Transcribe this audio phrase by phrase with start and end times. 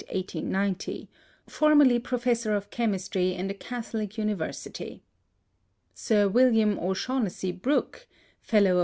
[0.09, 1.07] 1890),
[1.45, 5.03] formerly professor of chemistry in the Catholic University.
[5.93, 8.07] Sir William O'Shaughnessy Brooke,
[8.51, 8.63] F.